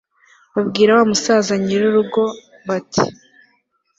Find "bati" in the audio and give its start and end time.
2.67-3.05